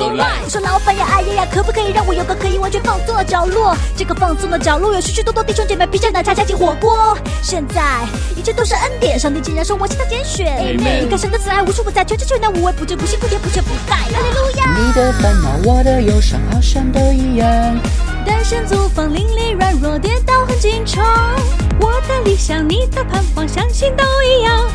[0.00, 3.76] Go live 我说老板呀，哎呀呀，可不可以让我有个可以完全放松的角落？
[3.94, 7.14] 这个放松的角落有许许多多弟兄姐妹披着奶茶，加进火锅。
[7.42, 8.00] 现在
[8.34, 10.74] 一切都是恩典，上帝竟然说我是他拣选。
[10.74, 13.96] 你看神的慈爱无处不在，全知全能，无微不至，不辛不甜，不缺不败。
[13.96, 14.74] 哈利路亚。
[14.74, 17.46] 你的烦恼，我的忧伤，好像都一样。
[18.24, 21.04] 单身租房，邻里软弱，跌倒很经常。
[21.78, 24.66] 我的理想，你的盼望，相信都一样。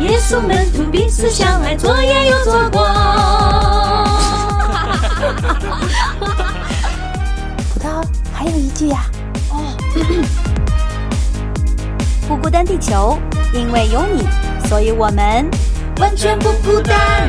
[0.00, 4.03] 耶稣门徒彼此相爱，左也有左光。
[7.72, 9.06] 葡萄还有一句呀、
[9.50, 9.76] 哦
[12.26, 13.18] 不孤单，地球，
[13.52, 14.26] 因为有你，
[14.66, 15.46] 所以我们
[15.98, 17.28] 完全不孤单。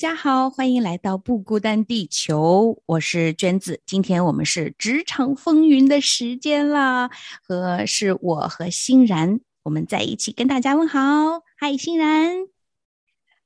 [0.00, 3.82] 家好，欢迎来到不孤单地球，我是娟子。
[3.84, 7.10] 今天我们是职场风云的时间啦，
[7.46, 11.00] 和是我和欣然，我们在一起跟大家问好。
[11.58, 12.30] 嗨，欣然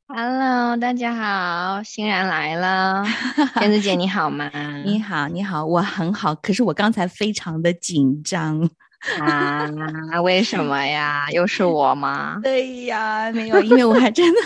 [0.06, 3.05] ，Hello，大家好，欣然来了，
[3.58, 4.48] 娟子姐你好吗？
[4.84, 8.70] 你好，你好，我很好，可是我刚才非常的紧张。
[9.20, 11.27] 啊，为什么呀？
[11.30, 12.41] 又是我吗？
[12.42, 14.41] 对呀，没有，因为我还真的，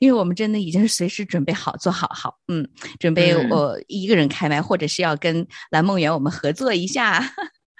[0.00, 2.66] 因为我们真的已经是随时准备好做好好，嗯，
[2.98, 7.22] 准备嗯我一个人开麦，或者是要跟蓝梦圆我们合作一下，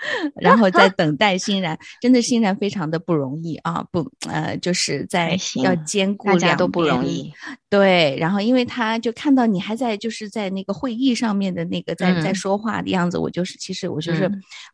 [0.41, 7.33] 然后再 等待欣然，真的欣然非常的不容易啊，不，呃，就是在要兼顾大家两都不容易。
[7.69, 14.27] 对，然后因为他就看到你还在就是在那个会议上面的那个在、在嗯说话的样子，我就是其实我就是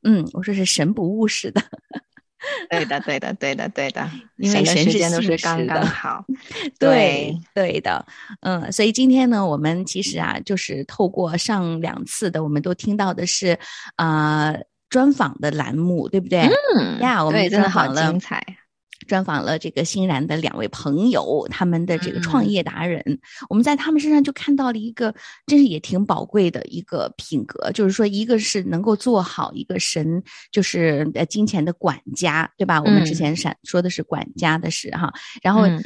[0.03, 1.63] 嗯嗯我说是神不误事的。
[2.71, 6.25] 对的，对的，对的，对的， 因为时间都是刚刚好。
[6.79, 8.07] 对对的，
[8.41, 13.59] 嗯，所以今天呢，我们其实啊，就是透过上两次的，我们都听到的是
[13.97, 16.49] 啊、呃专访的栏目，对不对？
[16.75, 18.45] 嗯呀我们对，真的好精彩。
[19.07, 25.15] 专访了这个欣然的两位朋友，他们的这个创嗯业达人，我们在他们身上就看到了一个，
[25.47, 30.21] 真是也挺宝贵的一个品格，就是说，一个是能够做好一个神，
[30.51, 32.83] 就是呃金钱的管家，对吧？
[32.83, 35.63] 我们之嗯前闪说的是管家的事哈，然后。
[35.63, 35.83] 嗯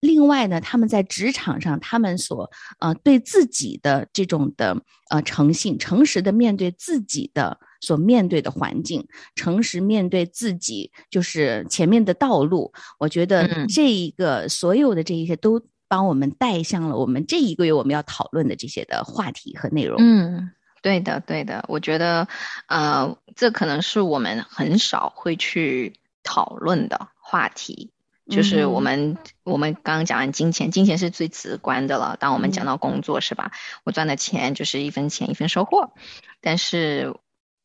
[0.00, 4.76] 另外呢，他们在职场上，他们所呃对自己的这种的
[5.10, 12.72] 呃诚信、诚实的面对自己的所面对的环境，诚实面对自己就是前面的道路。
[12.98, 19.96] 我觉得嗯这一个所有的这一些都帮我们带向了我们这一个月我们要讨论的这些的话题和内容。
[19.98, 20.50] 嗯，
[20.80, 22.28] 对的，对的，我觉得，
[22.68, 27.90] 呃，这可能是我们很少会去讨论的话题。
[28.30, 32.16] 就是我嗯们、我们刚刚讲完金钱，金钱是最直观的了。
[32.20, 33.50] 当我们讲嗯到工作，是吧？
[33.84, 35.92] 我赚的钱就是一分钱一分收获。
[36.40, 37.14] 但是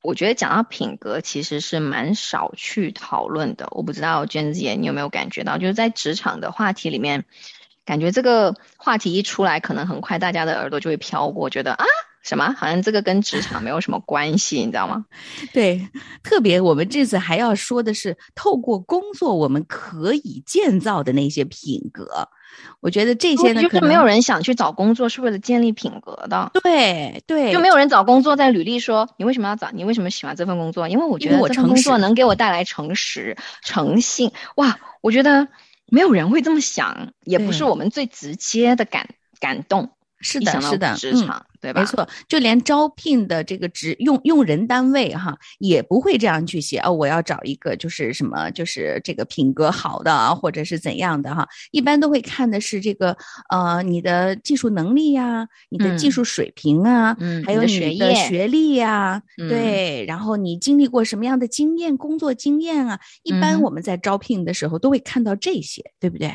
[0.01, 3.67] 我觉得讲到品格，其实是蛮少去讨论的。
[3.71, 7.25] 我不知道娟子姐你有没有感觉到，就是在职场的话题里面，
[7.83, 11.85] 感觉这个话题一出来，可能很快大家的耳朵就会飘过，觉得啊。
[12.27, 12.53] 什么？
[12.57, 15.05] 好像这个跟职场没有什么关系，你知道吗？
[15.53, 15.87] 对，
[16.21, 22.27] 特别我们这次还要说的是，透过工作我们可以建造的那些品格。
[22.81, 26.51] 我觉得这些呢，就是没有人想去找工作是为了建立品格的。
[26.63, 30.89] 对对，就没有人找工作在履历说你为什么要找，你为什么喜欢这份工作？
[30.89, 34.31] 因为我觉得我得这份工作能给我带来诚实、诚信。
[34.55, 35.47] 哇，我觉得
[35.85, 39.07] 没有人会这么想，也不是我们最直接的感
[39.39, 39.91] 感动。
[40.19, 41.81] 是的，是的，嗯职场，对吧？
[41.81, 46.91] 没错，就连招聘的这个职用用人单位哈，也不会这样去写哦。
[46.91, 51.47] 我要找一个就是什么，就是这个品格好的啊，或者是怎样的哈。
[51.71, 53.15] 一般都会看的是这个
[53.49, 62.99] 呃你的技术能力呀、你的技嗯术水平啊，嗯还有你你的学历呀、嗯对，然后你经历过什么样的经验、工作经验啊？
[63.23, 66.33] 一般我们在招聘的时候都会看到这些，对不对？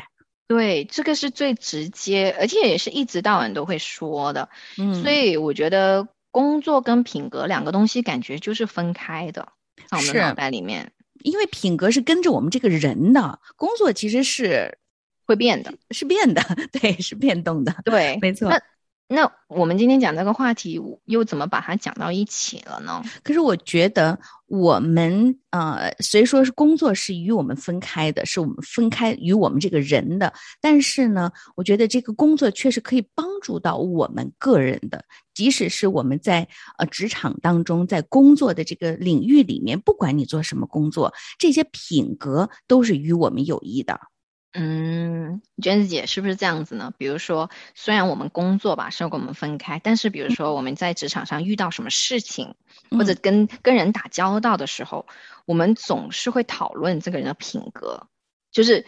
[0.53, 4.49] 对，这个是最直接，而且也是一直到晚都会说的。
[4.77, 9.47] 嗯，所以我觉得工作跟品格两个东西感觉就是分开的，
[9.89, 10.91] 在我们脑是袋里面
[11.23, 14.77] 因为品格是跟着我们这个人的，工作其实是
[15.25, 15.73] 会变的。
[15.91, 16.41] 是变的，
[16.71, 18.61] 对，是变动的，对，没错那
[19.07, 23.03] 那我们今天讲这个话题，又怎么把它讲到一起了呢？
[23.21, 24.17] 可是我觉得
[24.47, 35.05] 我们呃，虽说是工作是与我们分开的，是我们分开与我们这个人的，但是呢，我觉得这个工作确实可以帮助到我们个人的，
[35.35, 36.47] 即使是我们在
[36.79, 43.99] 呃职场当中，在工作的这个领域里面，不管你做什么工作，这些品格都是与我们有益的。
[44.53, 46.93] 嗯，娟子姐是不是这样子呢？
[46.97, 52.55] 比如说，虽然我们工作吧是跟我们分开，但是比如说我们在职场上遇到什么事情，
[52.91, 55.07] 或者跟跟人打交道的时候，
[55.45, 58.07] 我们总是会讨论这个人的品格，
[58.51, 58.85] 就是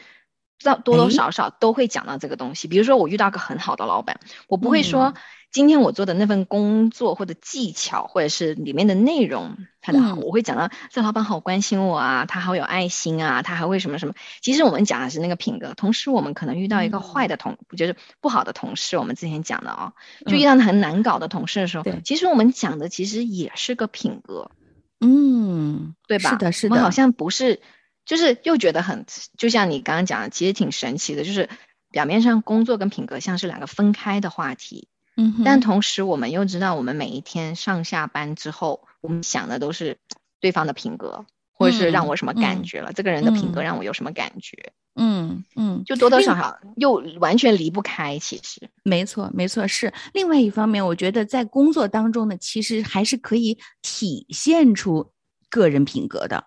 [0.64, 2.68] 道多多少少都会讲到这个东西。
[2.68, 5.14] 比如说，我遇到个很好的老板，我不会说。
[5.56, 14.14] 今天我做的那份工作或者技巧，或者是里面的内容，他的好，我会讲到这老板好关心我啊，他好有爱心啊，他还会什么什么。
[14.42, 18.98] 其实我们讲的是那个品格，同时我们可能遇到一个坏的同，就是不好的同事。
[18.98, 19.94] 我们之前讲的啊，
[20.26, 24.52] 就遇到很难搞的同事的时候，其实我们讲的其实也是个品格，
[25.00, 26.32] 嗯，对吧？
[26.32, 26.74] 是的，是的。
[26.74, 27.62] 我们好像不是，
[28.04, 29.06] 就是又觉得很，
[29.38, 31.48] 就像你刚刚讲的，其实挺神奇的，就是
[31.92, 34.90] 表面上工作跟品格像是两个分开的话题。
[35.18, 39.98] 嗯，但同时我们又知道，我们每一天上下班之后，我们想的都是
[40.42, 44.74] 对方的品格，或者是让我什么感觉了，这个人的品格让我有什么感觉？
[44.98, 48.18] 嗯嗯，就多多少少又完全离不开。
[48.20, 55.12] 其实，没错没错，是另外一方面，我觉得在工作当中呢，其实还是可以体现出
[55.50, 56.46] 个人品格的，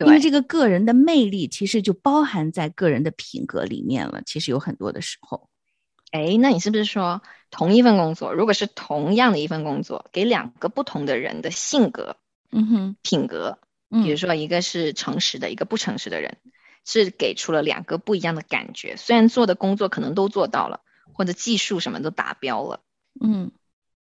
[0.00, 4.22] 因为这个个人的魅力其实就包含在个人的品格里面了。
[4.26, 5.48] 其实有很多的时候。
[6.10, 12.16] 哎，那你是不是说同一份工作，如果是同样的一份工作，给两个不同的人的性格、
[12.50, 13.58] 嗯哼，品格，
[13.90, 16.38] 比如说一个是诚实的，一个不诚实的人，
[16.84, 18.96] 是给出了两个不一样的感觉。
[18.96, 20.80] 虽然做的工作可能都做到了，
[21.12, 22.80] 或者技术什么都达标了，
[23.20, 23.50] 嗯，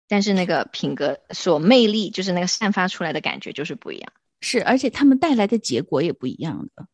[0.07, 4.11] 但是那个品格所魅力，就是那个散发出来的感觉就是不一样。
[4.41, 6.87] 是，而且他们带来的结果也不一样的。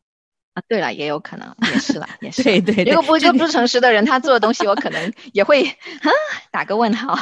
[0.54, 2.42] 啊，对了，也有可能，也是了，也是。
[2.42, 6.10] 对 对， 如果不就不诚实的人，他做的东西，我可能 也会啊
[6.50, 7.16] 打个问号。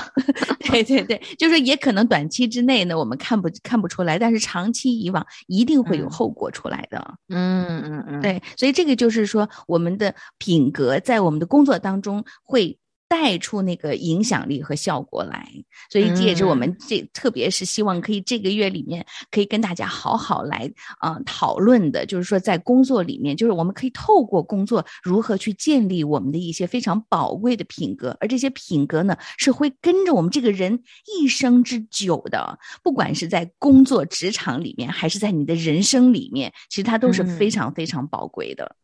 [0.60, 7.14] 对对对，就是也可能短期之内呢，我们看不看不出来，但是长期以往一定会有后果出来的。
[7.28, 12.78] 嗯嗯嗯，对，所以这个就是说，我们的品格在我们的工作当中会。
[13.08, 15.50] 带出那个影响力和效果来，
[15.90, 30.82] 所以这也是我们这特别是希望可以这个月里面可以跟大家好好来啊讨论的，就是说在工作里面，就是我们可以透过工作如何去建立我们的一些非常宝贵的品格，而这些品格呢是会跟着我们这个人
[31.20, 38.76] 一生之久的，不管是在工作职场里面，还是在你的人生里面，其实它都是非常非常宝贵的。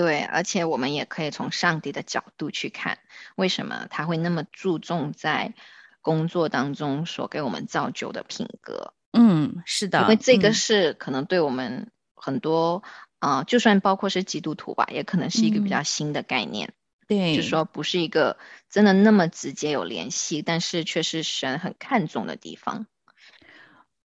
[0.00, 3.00] 对，而且我们也可以从上帝的角度去看，
[3.36, 5.52] 为什么他会那么注重在
[6.00, 8.94] 工作当中所给我们造就的品格？
[9.12, 12.82] 嗯，是的，因为这个是可能对我们很多
[13.18, 16.72] 啊，就算包括是基督徒吧，也可能是一个比较新的概念。
[17.06, 18.38] 对，就说不是一个
[18.70, 22.86] 真的那么直接有联系，但是却是神很看重的地方。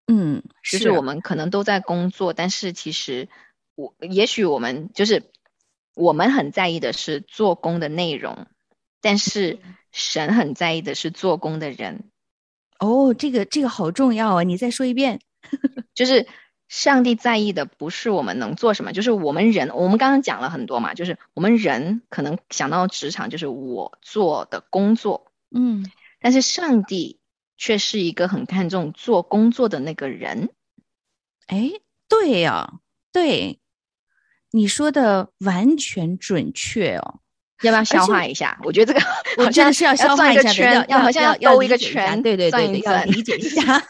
[0.07, 3.29] 嗯，就是我们可能都在工作，但是其实
[3.75, 5.23] 我也许我们就是。
[5.95, 8.47] 我们很在意的是做工的内容，
[9.01, 9.59] 但是
[9.91, 12.11] 神很在意的是做工的人。
[12.79, 14.43] 哦，这个这个好重要啊！
[14.43, 15.21] 你再说一遍，
[15.95, 16.27] 就是
[16.67, 19.69] 上帝在意的不是我们能做什么，就是我们人。
[19.73, 25.89] 我们刚刚讲了很多嘛，就是我们人可能想到职场就是我做的工作，嗯，
[26.19, 27.21] 但是上帝
[27.57, 30.49] 却是一个很看重做工作的那个人。
[31.47, 31.71] 哎，
[32.09, 32.79] 对呀，
[33.13, 33.59] 对。
[34.55, 37.19] 你说的完全准确哦，
[37.61, 38.57] 要不要消化一下？
[38.63, 39.05] 我觉得这个
[39.43, 43.83] 我真的是要消化一下的，要好像要兜一个圈，对对对对，要理解一下。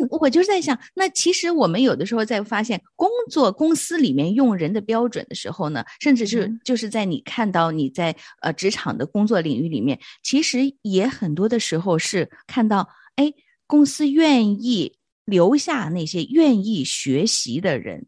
[0.20, 12.86] 我就是在想，那其实我们有的时候在发现工作公司里面用人的标准的时候呢，甚至是就是在你看到你在呃职场的工作领域里面，其实也很多的时候是看到，
[13.16, 13.32] 哎，
[13.66, 18.06] 公司愿意留下那些愿意学习的人。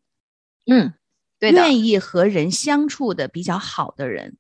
[0.66, 0.92] 嗯，
[1.38, 4.36] 对愿意和人相处的比较好的人，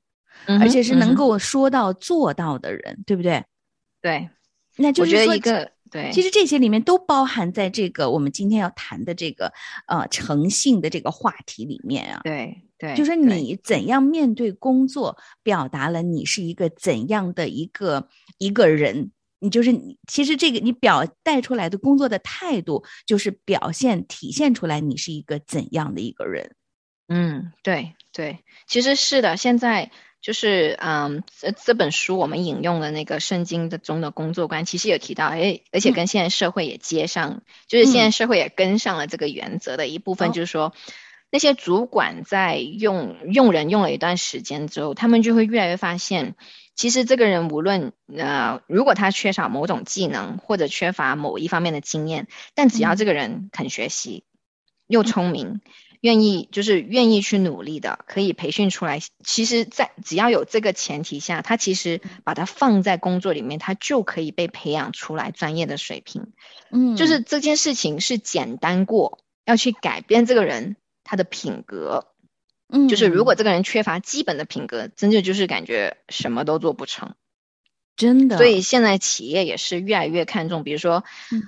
[0.60, 3.44] 而且是能够说到做到的人，对不对？
[4.02, 4.28] 对，
[4.76, 9.52] 那就是说一个对，其实这些里面都包含在这个我们今天要谈的这个
[9.86, 12.20] 呃诚信的这个话题里面啊。
[12.24, 19.12] 对对，就是你怎样面对工作，表达了你是一个怎样的一个一个人。
[19.38, 26.54] 你就是你，其实这个你表带出来的工作的态度，就是表现体现出来你是一个怎样的一个人。
[27.08, 29.36] 嗯，对对，其实是的。
[29.36, 29.90] 现在
[30.20, 40.72] 就是嗯，这这本书我们引用的那个圣经的中的工作观，其实有提到，哎，而且跟现在社会也接上，就是现在社会也跟上了这个原则的一部分，就是说。
[41.28, 46.36] 那些主管在用用人用了一段时间之后，他们就会越来越发现，
[46.76, 54.24] 其实这个人无论呃，如果他缺少某种技能或者缺乏某一方面的经验，但只要这个人肯学习，
[54.86, 55.60] 又聪明，
[56.00, 59.00] 愿意就是愿意去努力的，可以培训出来。
[59.24, 66.32] 其实，在只要有这个前提下，他其实把它放在工作里面，他就可以被培养出来专业的水平。
[66.70, 70.76] 嗯，就是这件事情是简单过要去改变这个人。
[71.08, 72.08] 他的品格，
[72.68, 77.14] 嗯，就是如果这个人缺乏基本的品格，真的就是感觉什么都做不成，
[77.96, 78.36] 真的。
[78.36, 81.04] 所以现在企业也是越来越看重，比如说，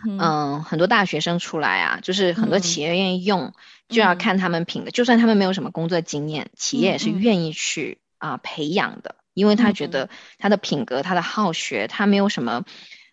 [0.06, 3.52] 嗯，很多大学生出来啊，就是很多企业愿意用，
[3.88, 4.90] 就要看他们品格。
[4.90, 10.08] 就算他们没有什么工作经验，企业也是愿意去啊培养的，因为他觉得
[10.38, 12.64] 他的品格、他的好学，他没有什么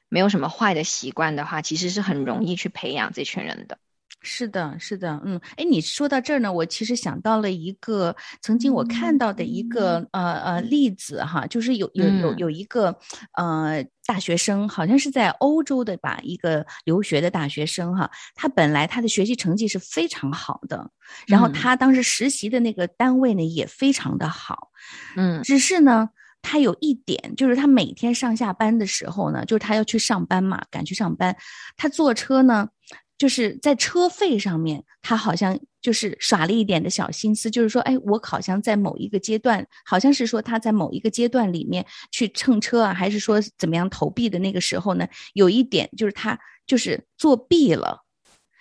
[0.10, 3.80] 没有什么坏的习惯的话，其实是很容易去培养这群人的。
[4.26, 10.06] 是的，是的，嗯，哎，你说到这儿呢，我其实想到了一个曾经我看到的一个。
[10.12, 12.98] 呃呃例子哈，就是有有有有一个
[13.34, 20.90] 呃大学生，好像是在欧洲的吧，一个留学的大学生哈，他本来他的学习成绩是非常好的，
[21.28, 24.72] 然后他当时实习的那个单位呢也非常的好，
[25.16, 26.10] 嗯，只是呢，
[26.42, 31.36] 他有一点就是他每天上下班的时候呢，就是他要去上班嘛，赶去上班，
[31.78, 32.70] 他坐车呢。
[33.18, 48.02] 就是在车费上面，他好像就是耍了一点的小心思，就是说，哎，我好像在某一个阶段，好像是说他在某一个阶段里面去乘车啊，还是说怎么样投币的那个时候呢，有一点就是他就是作弊了。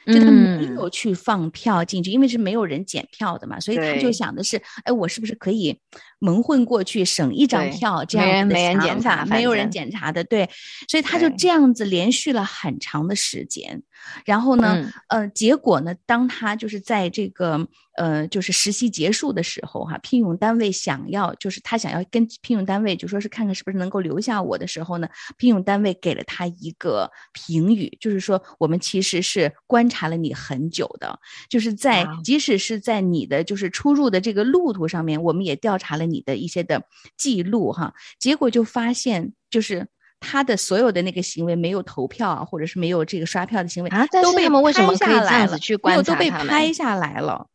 [0.07, 5.81] 就他没有去放票进去，因为是没有人检票的嘛，所以他就想的是，哎，我是不是可以
[6.19, 9.25] 蒙混过去，省一张票这样的想法？
[9.25, 10.47] 没有人检查的，对，
[10.91, 13.83] 所以他就这样子连续了很长的时间。
[14.27, 25.09] 然后呢，呃，结果呢，当他就是在这个呃，就是实习结束的时候，哈，聘用单位想要就是他想要跟聘用单位就说是看看是不是能够留下我的时候呢，
[25.39, 29.89] 聘用单位给了他一个评语，就是说我们其实是观。
[29.95, 36.83] 察了你很久的，就是在即使是在你的就是出入的这个路途上面，我们也调查了你的一些的
[37.17, 39.87] 记录哈，结果就发现就是
[40.25, 47.47] 他的所有的那个行为没有投票啊，或者是没有这个刷票的行为啊，都被他们为什么可以这样子去观察都被拍下来了，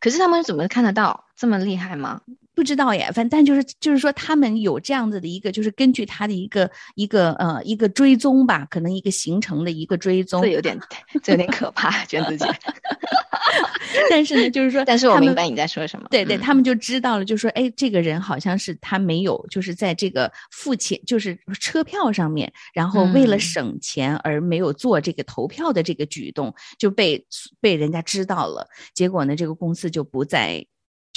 [0.00, 2.20] 可是他们怎么看得到这么厉害吗？
[2.58, 10.76] 不知道耶，反但就是就是说，他们有这样子的一个，就是根据他的一个一个呃一个追踪吧，可能一个行程的一个追踪，这有点
[11.22, 12.44] 这有点可怕，娟子姐。
[14.10, 16.08] 但是呢，就是说，但是我明白你在说什么。
[16.10, 27.24] 对对，他们就知道了，就说，哎，这个人好像是他没有，就是在这个付钱，就是车票上面，然后为了省钱而没有做这个投票的这个举动，就被
[27.60, 28.66] 被人家知道了。
[28.94, 30.66] 结果呢，这个公司就不再。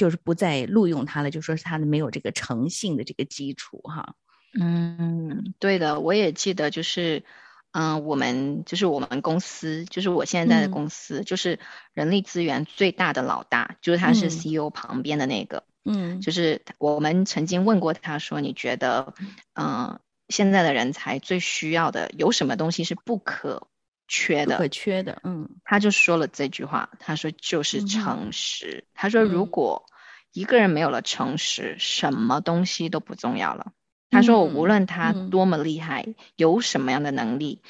[0.01, 4.15] 就是不再录用他了，就说是他的没有这个诚信的这个基础哈。
[4.60, 7.24] 嗯，对的，我也记得，就是
[7.72, 11.60] 嗯，我们就是我们公司，就是我现在的公司，就是
[11.93, 15.65] 人力资源最大的老大，就是他是 CEO 旁边的那个。
[15.86, 19.13] 嗯，就是我们曾经问过他说，你觉得
[19.53, 23.67] 嗯，现在的人才最需要的有什么东西是不可
[24.12, 24.58] 缺的？
[24.58, 28.84] 不可缺的，嗯，他就说了这句话，他说就是诚实。
[28.94, 29.86] 他说如果
[30.34, 33.72] 一个人没有了诚实，什么东西都不重要了。
[34.10, 37.62] 他说：“我无论他多么厉害，有什么样的能力，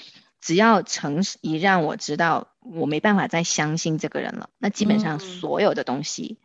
[0.41, 6.39] 只要诚实一让我知道我没办法再相信这个人了，那基本上所有的东西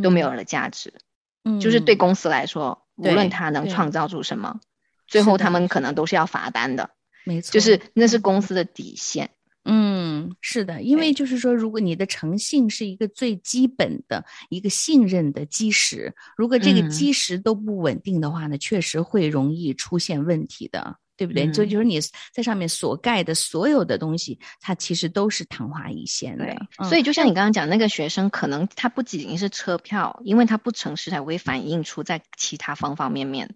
[0.00, 0.94] 都没有了价值。
[1.42, 4.60] 嗯，就是对公司来说，无论他能创造出什么，
[5.08, 6.90] 最后他们可能都是要罚单的。
[7.24, 9.30] 没错，就是那是公司的底线。”
[9.64, 21.52] 嗯，是的，因为就是说，如果你的诚信是一个最基本的一个信任的基石，如果这个基石都不稳定的话呢，确实会容易出现问题的，对不对？
[21.52, 22.00] 所以就是你
[22.32, 26.44] 在上面所盖的所有的东西，它其实都是昙花一现的。
[26.88, 33.54] 所以就像你刚刚讲，那个学生可能他不仅仅是车票，因为他不诚实，才会反映出在其他方方面面。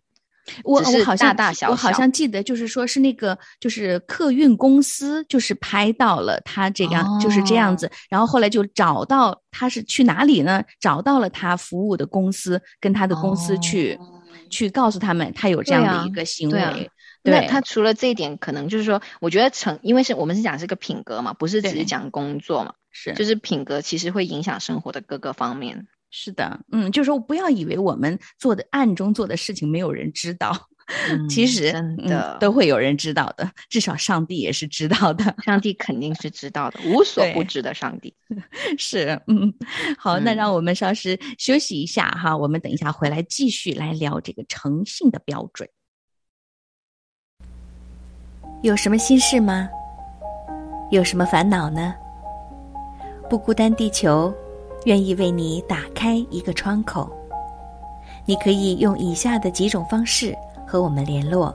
[0.65, 1.35] 我我好像
[1.69, 10.63] 我好像记得就是说是那个就是客运公司就是拍到了他这样就是这样子，然后后来就找到他是去哪里呢？
[10.81, 13.99] 找到了他服务的公司，跟他的公司去
[14.51, 16.91] 去告诉他们他有这样的一个行为。
[17.23, 25.89] 那他除了这一点，可能就是说，我觉得成，因为是我们是讲这个品格嘛，不是只是讲工作嘛，是就是品格其实会影响生活的各个方面。
[26.19, 30.51] 是的，嗯，就是说不要以为我们做的暗中做的事情没有人知道，
[31.29, 35.37] 其嗯实真嗯的都会有人知道的，至少上帝也是知道的。
[35.45, 38.15] 上帝肯定是知道的，无所不知的上帝。
[38.79, 39.53] 是，嗯，
[39.99, 45.69] 好，那嗯让我们稍事休息一下哈，我们等一下回来继续来聊这个诚信的标准。
[48.63, 49.69] 有什么心事吗？
[50.91, 51.95] 有什么烦恼呢？
[53.29, 54.33] 不孤单地球
[54.87, 57.11] 愿意为你打开一个窗口，
[58.25, 60.33] 你可以用以下的几种方式
[60.65, 61.53] 和我们联络。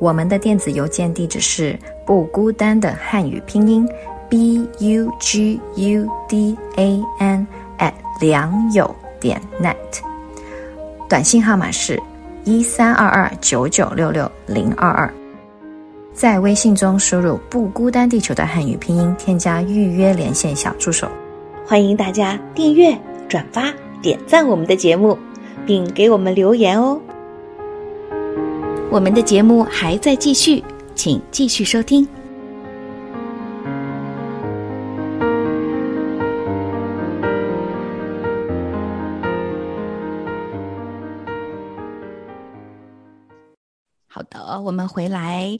[0.00, 3.86] 我们的电子邮件地址是不孤单的汉语拼音
[4.30, 7.46] b u g u d a n
[7.78, 9.76] at 良友点 net，
[11.06, 12.02] 短信号码是
[12.44, 15.12] 一三二二九九六六零二二。
[16.14, 21.06] 在微信中输入“不孤单地球”的汉语拼音，添加预约连线小助手。
[21.68, 22.98] 欢迎大家订阅、
[23.28, 23.70] 转发、
[24.00, 25.18] 点赞我们的节目，
[25.66, 26.98] 并给我们留言哦。
[28.90, 32.08] 我们的节目还在继续，请继续收听。
[44.58, 45.56] 好，我们回来，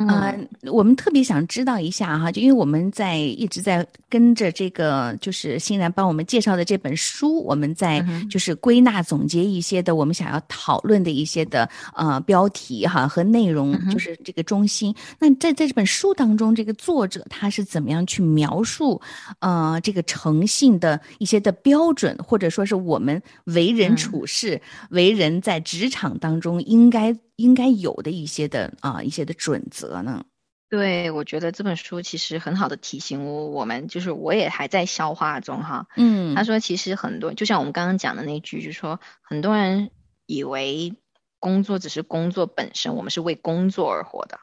[0.00, 0.08] 嗯。
[0.08, 14.92] 呃，我们特别想知道一下哈，就因为我们在一直在跟着这个，就是欣然帮我们介绍的这本书，我们在就是归纳总结一些的我们想要讨论的一些的呃标题哈和内容就是这个中心。
[15.20, 19.00] 那在在这本书当中，这个作者他是怎么样去描述
[19.38, 23.96] 呃这个诚信的一些的标准，或者说是我们为人嗯。
[23.96, 30.24] 处事、为人在职场当中应该应该有的一些的啊、一些的准则呢？
[30.68, 35.86] 对，我觉得这本书其实很好的提醒我，我们就是我也还在消化中哈。
[35.96, 39.90] 嗯他说，其实很多，就像我们刚刚讲的那句，就是说很多人
[40.24, 40.94] 以为
[41.38, 44.40] 工作只是工作本身，我们是为工作而活的，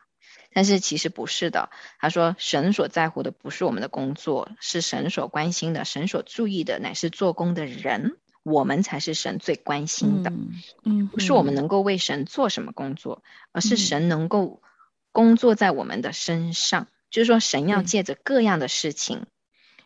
[0.53, 1.71] 但是其实不是的。
[1.99, 10.29] 他说，神所在乎的不是我们的工作，是神所关心的，神所注意的乃是做工的人，我们才是神最关心的。
[10.29, 10.51] 嗯
[10.83, 14.61] 嗯，不是我们能够为神做什么工作，而是嗯神能够
[15.11, 16.87] 工作在我们的身上。
[17.09, 19.25] 就是说，神要借着各样的事情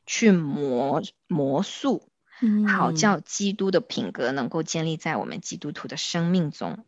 [0.06, 2.10] 去磨磨塑，
[2.42, 6.86] 嗯好叫基督的品格能够建立在我们基督徒的生命中。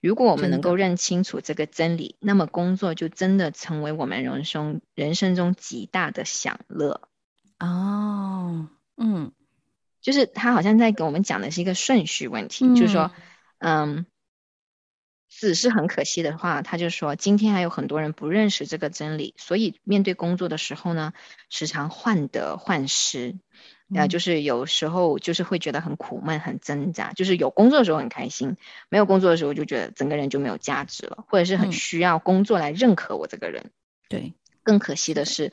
[0.00, 7.08] 如果我们能够认清楚这个真理，那么工作就真的成为我们人生人生中极大的享乐。
[10.06, 13.10] 就是他好像在给我们讲的是一个顺序问题，就是说，
[13.58, 14.06] 嗯，
[15.28, 21.12] 死是很可惜的话，他就说今天还有很多人不认识这个真理，所以面对工作的时候呢，
[21.50, 23.34] 时常患得患失，
[23.92, 24.08] 呃，嗯。
[24.08, 28.56] 就是有时候就是会觉得很苦闷、很挣扎，就是有工作的时候很开心，
[28.88, 31.72] 没有工作的时候就觉得整个人就没有价值了，或者是很嗯。
[31.72, 33.72] 需要工作来认可我这个人。
[34.08, 35.52] 对，更可惜的是，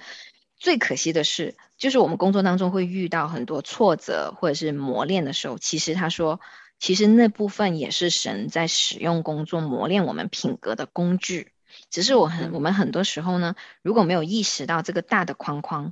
[0.63, 6.39] 最可惜的是，就是我们工作当中会遇到很多挫折或者是磨练的时候，其实他说，
[6.79, 11.51] 其实那部分也是神在使用工作磨练我们品格的工具。
[11.89, 15.91] 只是我很，我们很多时候呢，如果没有意识到这个大的框框，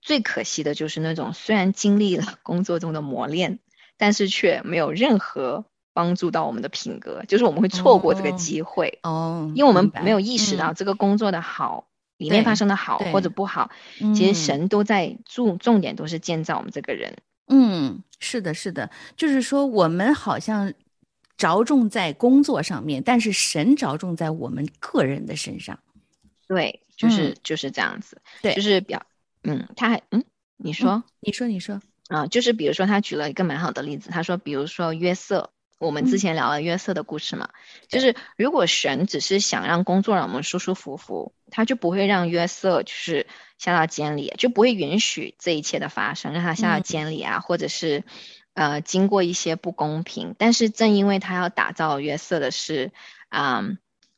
[0.00, 3.58] 最可惜的就是那种虽然经历了工作中的磨练，
[3.98, 9.00] 但是却没有任何帮助到我们的品格，就是我们会错过这个哦机会。
[9.02, 13.70] 哦，因为我们没有意识到嗯这个工作的好，里面发生的好或者不好，
[14.14, 17.16] 其实嗯神都在重重点都是建造我们这个人。
[17.46, 20.74] 嗯，是的，是的，就是说我们好像
[21.38, 25.78] 着重在工作上面，但是神着重在我们个人的身上。
[26.46, 28.20] 对，就是、嗯就是这样子。
[28.42, 29.06] 对就是表，
[29.44, 30.22] 嗯，他还嗯，
[30.56, 35.50] 你说你说，你说，啊、就是比如说他举了一个蛮好的例子，他说，比如说约瑟。
[35.78, 37.50] 我们之嗯前聊了约瑟的故事嘛，
[37.88, 43.26] 就是如果神只是想让工作让我们舒舒服服，他就不会让约瑟就是
[43.58, 46.82] 下到监里，就不会允许这一切的发生，让他下到嗯。
[46.82, 48.02] 监里啊，或者是
[48.54, 50.34] 呃经过一些不公平。
[50.36, 52.92] 但是正因为他要打造约瑟的是
[53.28, 53.62] 啊、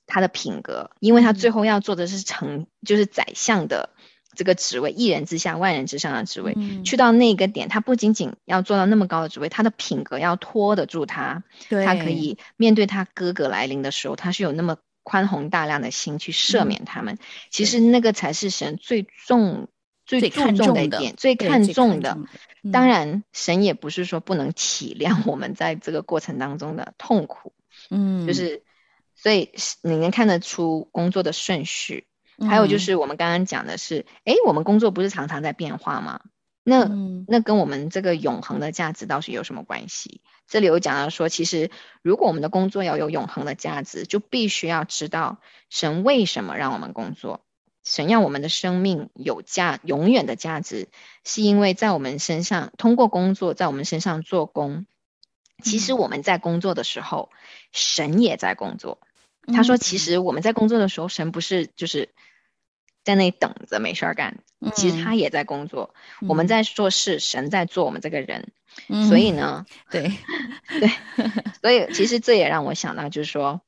[0.06, 3.90] 他的品格，因为他最后要做的是成，就是宰相的
[4.34, 6.54] 这个职位，一人之下万人之上的职位。
[6.56, 17.18] 嗯去到那个点，他不仅仅要做到那么高的职位，他的品格要拖得住他，对，他可以面对他哥哥来临的时候，他是有那么宽宏大量的心去赦嗯免他们。
[17.50, 19.68] 其实那个才是神最重、
[20.06, 22.12] 最最注重看重的的一点，最看重的。
[22.12, 27.52] 重的当嗯然，神也不是说不能体谅我们在这个过程当中的痛苦，
[27.90, 28.62] 嗯，就是
[29.16, 29.50] 所以
[29.82, 32.06] 你能看得出工作的顺序。
[32.48, 36.20] 还有就嗯是我们刚刚讲的是，诶，我们工作不是常常在变化吗？
[36.62, 40.20] 那、嗯那跟我们这个永恒的价值倒是有什么关系？
[40.46, 41.70] 这里有讲到说，其实
[42.02, 47.40] 如果我们的工作要有永恒的价值，就必须要知道神为什么让我们工作。
[47.82, 50.88] 神让我们的生命有价永远的价值，
[51.24, 54.86] 是因为在我们身上通过工作在我们身上做工。
[55.62, 57.30] 其实我们在工作的时候，
[57.72, 58.98] 神也在工作。
[59.46, 62.10] 他说，其实我们在工作的时候，神不是就是
[63.04, 64.38] 在那里等着没事儿干，
[64.74, 65.94] 其实他也在工作。
[66.28, 68.52] 我们在做事，神在做我们这个人。
[68.88, 70.12] 嗯所以呢，对
[70.68, 70.88] 对，
[71.60, 73.60] 所以其实这也让我想到，就是说，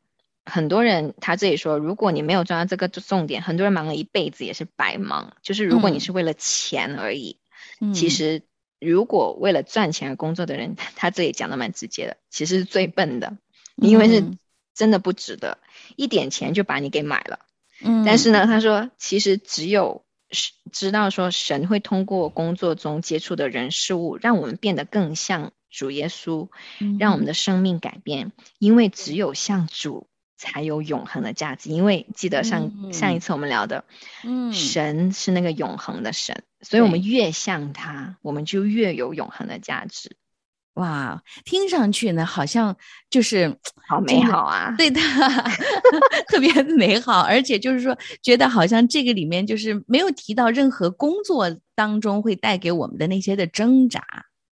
[0.45, 5.37] 很多人他这里说，如果你没有抓到这个重点，很多人忙了一辈子也是白忙。
[5.43, 7.39] 就是如果你嗯是为了钱而已，
[7.81, 8.43] 嗯其实
[8.79, 13.37] 如果为了赚钱而工作的人，他这里讲的蛮直接的，其实是最笨的，
[13.77, 14.39] 因为是嗯
[14.73, 15.59] 真的不值得，
[15.97, 17.41] 一点钱就把你给买了。
[17.85, 26.49] 嗯，但是呢，他说其实只有是知道说神会通过工作中接触的人事物，让我们变得更像主耶稣，
[26.81, 28.33] 嗯让我们的生命改变。
[28.59, 31.71] 因为只有像主才有永恒的价值。
[31.71, 33.85] 因为记得上、嗯上一次我们聊的，
[34.25, 40.17] 嗯神是那个永恒的神，所以我们越像他，我们就越有永恒的价值。
[40.75, 42.75] 哇，听上去呢，好像
[43.11, 43.55] 就是
[43.87, 44.75] 好美好啊！
[44.79, 45.01] 对的，
[46.29, 54.03] 特别美好，而且就是说，觉得好像这个里面就是没有提到任何工作当中会带给我们的那些的挣扎，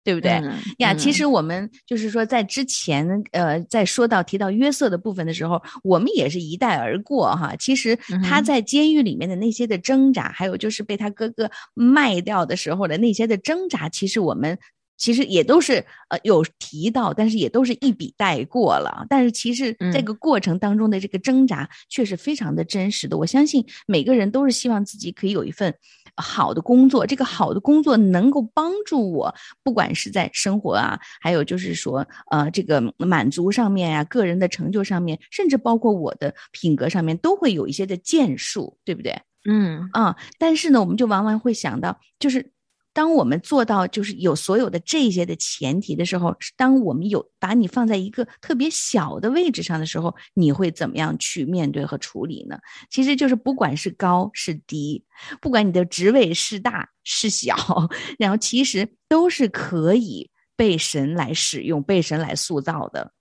[0.04, 0.32] 对不对？
[0.32, 7.56] 嗯呀，其嗯实我们就是说，在之前呃，在说到提到约瑟的部分的时候，我们也是一带而过哈。
[7.58, 14.58] 其实他在监狱里面的那些的挣扎，还有就是被他哥哥卖掉的时候的那些的挣扎，其实我们。
[15.00, 19.06] 其实也都是呃有提到，但是也都是一笔带过了。
[19.08, 23.16] 但是其实这嗯个过程当中的这个挣扎却是非常的真实的。
[23.16, 25.74] 我相信每个人都是希望自己可以有一份
[26.16, 29.34] 好的工作，这个好的工作能够帮助我，
[29.64, 39.18] 不管是在生活啊，还有就是说呃这个满足上面呀、个人的成就上面，甚至包括我的品格上面，都会有一些的建树，对不对？
[39.48, 42.52] 嗯啊、但是呢，我们就往往会想到，就是
[42.92, 52.58] 当我们做到就是有所有的这些的前提的时候，当我们有把你放在一个特别小的位置上的时候，你会怎么样去面对和处理呢？
[52.90, 55.04] 其实就是不管是高是低，
[55.40, 57.54] 不管你的职位是大是小，
[58.18, 63.12] 然后其实都是可以被神来使用、被神来塑造的。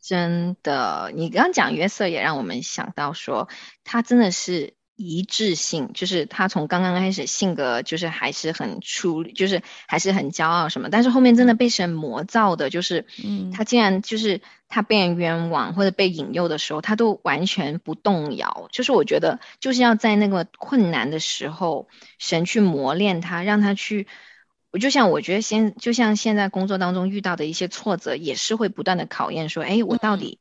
[0.00, 3.48] 真的，你刚讲约瑟也让我们想到说，
[3.84, 18.68] 他真的是一致性，就是他从刚刚开始性格就是还是很出，就是还是很骄傲什么，但是后面真的被神磨造的，就是，嗯他竟然就是他被人冤枉或者被引诱的时候，他都完全不动摇。
[18.72, 24.08] 就是我觉得就是要在那个困难的时候，神去磨练他，让他去。
[24.70, 30.40] 我就像我觉得现就像现在工作当中遇到的一些挫折，也是会不断的考验，说，哎，我到底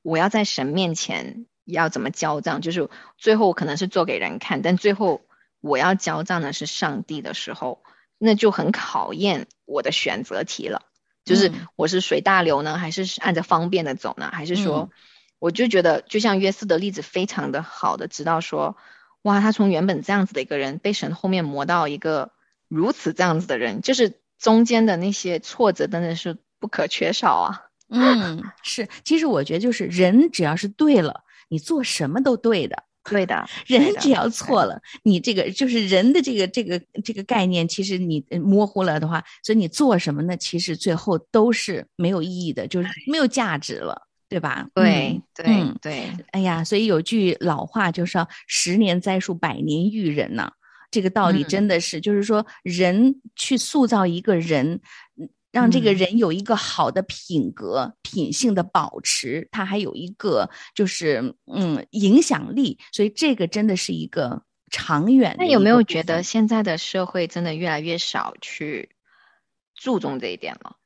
[0.00, 2.60] 我要在神面前要怎么交账？
[2.60, 5.22] 就是最后可能是做给人看，但最后
[5.60, 7.82] 我要交账的是上帝的时候，
[8.18, 10.82] 那就很考验我的选择题了。
[11.24, 14.30] 就是嗯我是随大流呢，还是按着方便的走呢？
[14.32, 14.90] 还是说嗯，
[15.38, 18.76] 我就觉得就像约瑟的例子非常的好的，知道说，
[19.22, 22.30] 哇，他从原本这样子的一个人，被神后面磨到一个
[22.66, 27.64] 如此这样子的人，就是中间的那些挫折真的是不可缺少啊。
[27.90, 32.84] 嗯，是，其实我觉得就是人只要是对了，你做什么都对的。
[33.10, 40.36] 对的， 人只要错了，你这个就是人的这个这个这个概念，其实你呃模糊了的话，所以你做什么呢？
[40.36, 44.68] 其实最后都是没有意义的，就是没有价值了，对吧？
[44.74, 50.52] 对嗯对嗯对，哎呀，所以有句老话就是说“十年栽树，百年育人”呐。
[50.90, 54.80] 这个道理嗯真的是，就是说人去塑造一个人，
[55.18, 65.50] 嗯让这个嗯人有一个好的品格、品性的保持，他还有一个就是嗯影响力，所以这个真的是一个长远的那。
[65.50, 68.90] 有没有觉得现在的社会真的越来越少去
[69.74, 70.76] 注重这一点了？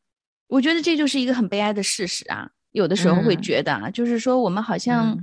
[0.48, 2.50] 我觉得这就是一个很悲哀的事实啊。
[2.72, 5.22] 有的时候会嗯觉得啊，就是说我们好像，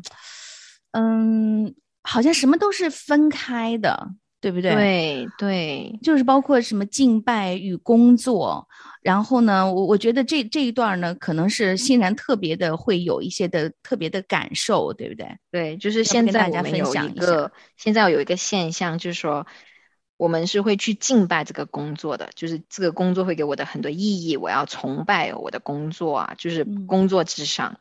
[0.91, 4.73] 嗯好像什么都是分开的，对不对？
[4.75, 8.67] 对对，就是包括什么敬拜与工作，
[9.01, 15.38] 然后呢，我我觉得这这一段呢，可能是欣然特别的会有一些的特别的感受，对不对？
[15.51, 19.47] 对，就是现在我们有享一个，现在有一个现象，就是说，
[20.17, 27.79] 我们是会去敬拜这个工作的，就是这个工作会给我的很多意义，我要崇拜我的工作啊，就是嗯工作至上。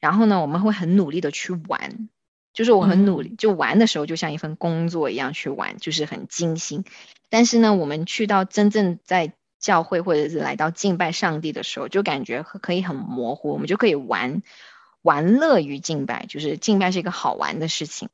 [0.00, 2.10] 然后呢，我们会很努力的去玩，
[2.52, 6.84] 就是我很努力，就玩的时候就像一份工作一样去玩，就是很精心。
[7.30, 14.42] 但是呢，我们去到真正在教会或者是来到敬拜上帝的时候，就感觉可以很模糊，我们就可以玩
[15.02, 18.08] 玩乐于敬拜，就是敬拜是一个好玩的事情。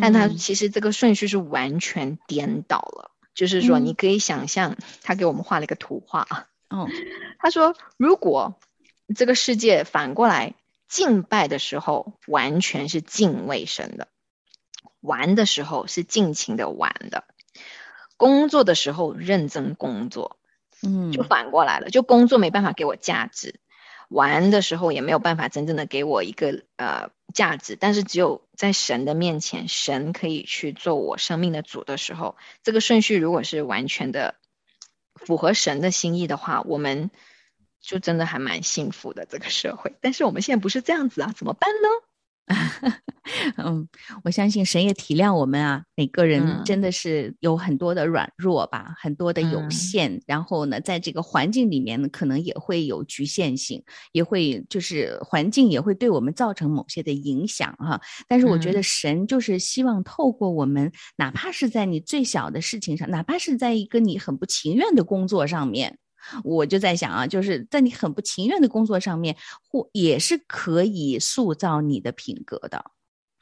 [0.00, 6.46] 但他其实这个顺序是完全颠倒了，就是说你可以想象，他给我们画了一个图画啊。
[6.68, 6.88] 哦，
[7.40, 8.58] 他说，如果
[9.14, 10.54] 这个世界反过来
[10.88, 14.08] 敬拜的时候，完全是敬畏神的；
[15.00, 17.24] 玩的时候是尽情的玩的；
[18.18, 20.38] 工作的时候认真工作。
[20.82, 23.60] 嗯，就反过来了，就工作没办法给我价值，
[24.08, 27.76] 玩的时候也没有办法真正的给我一个呃价值。
[27.78, 34.34] 但是只有在神的面前，神可以去做我生命的主的时候，这个顺序如果是完全的
[35.14, 37.10] 符合神的心意的话，我们
[37.80, 39.94] 就真的还蛮幸福的这个社会。
[40.00, 41.88] 但是我们现在不是这样子啊，怎么办呢？
[43.72, 43.88] 嗯，
[44.24, 50.20] 我相信神也体谅我们啊，每个人真的是有很多的软弱吧，很多的有限。
[50.26, 53.82] 然后呢，在这个环境里面呢，可能也会有局限性，
[54.12, 58.00] 也会就是环境也会对我们造成某些的影响哈。
[58.28, 65.98] 但是我觉得神就是希望透过我们，哪怕是在你最小的事情上，哪怕是在一个你很不情愿的工作上面。
[66.44, 69.36] 我就在想啊，就是在你很不情愿的工作上面，
[69.68, 72.84] 或也是可以塑造你的品格的。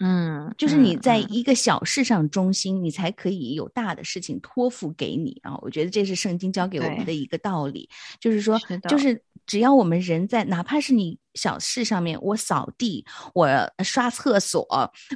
[0.01, 5.57] 嗯，就是你在一个小事上忠心，你才可以有大的事情托付给你啊。
[5.63, 8.59] 我觉得这是圣经教给我们的一个道理，就是说，
[8.89, 11.19] 就是只要我们人在，哪怕是你。
[11.35, 13.49] 小事上面，我扫地，我
[13.85, 14.67] 刷厕所，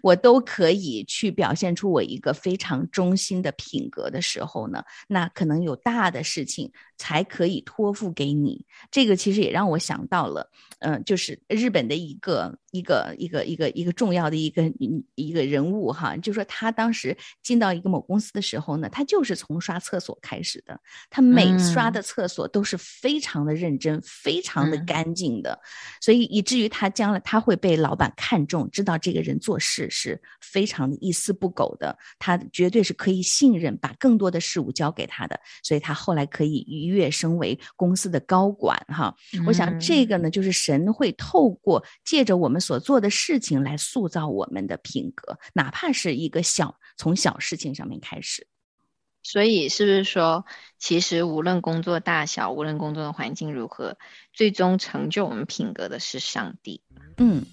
[0.00, 8.64] 我都可以去表现出我一个非常忠心的品格的时候呢，那可能有大的事情才可以托付给你。
[8.92, 14.64] 这个其实也让我想到了，嗯，就是日本的一个一个一个一个一个重要的一个
[15.14, 25.56] 一个人物哈，就说他当时进到一个某公司的时候呢，他就是从刷厕所开始的，他每刷的厕所都是非常的认真，非常的干净的。
[26.00, 39.14] 所以以至于他将来他会被老板看中，知道这个人做事是非常的一丝不苟的，他绝对是可以信任，把更多的事物交给他的，所以他后来可以一跃升为公司的高管哈。
[39.46, 48.46] 我想这个呢，就是神会透过借着我们所做的事情来塑造我们的品格，哪怕是一个小从小事情上面开始。
[49.22, 50.44] 所以是不是说，
[50.78, 53.96] 其实无论工作大小，无论工作的环境如何，
[54.32, 56.82] 最终成就我们品格的是上帝。
[57.16, 57.44] 嗯，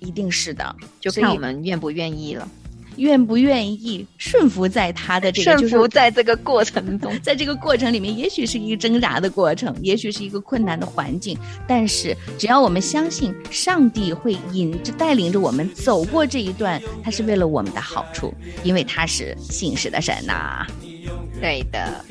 [0.00, 2.48] 一定是的，就看我们愿不愿意了，
[2.96, 20.66] 愿不愿意顺服在他的这个，顺服在这个过程中， 在这个过程里面，也许是一个挣扎的过程，也许是一个困难的环境，但是只要我们相信上帝会引着带领着我们走过这一段，他是为了我们的好处，因为他是信实的神呐。
[21.40, 22.04] 对的，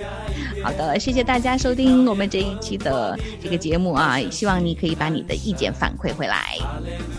[0.63, 4.19] 好的，谢谢大家收听我们这一期的这个节目啊！
[4.31, 6.57] 希望你可以把你的意见反馈回来，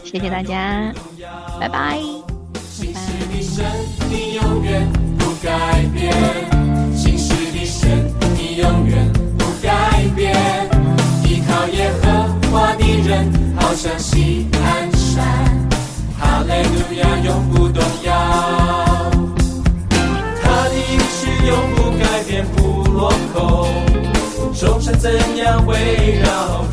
[0.05, 0.93] 谢谢大家，
[1.61, 2.20] 拜拜。
[3.53, 3.67] 神，
[4.09, 6.15] 你永远不改变，
[6.95, 10.37] 信实的神，你永远不改变，
[11.25, 15.25] 依靠耶和华的人，好像西汉山，
[16.17, 18.13] 哈利路亚，永不动摇，
[20.41, 23.69] 他的应许永不改变，不落空，
[24.55, 26.65] 众神怎样围绕。